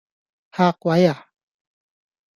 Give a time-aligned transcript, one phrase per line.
[0.51, 1.27] 嚇鬼呀?